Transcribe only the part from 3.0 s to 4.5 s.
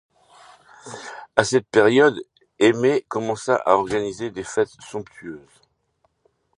commença à organiser des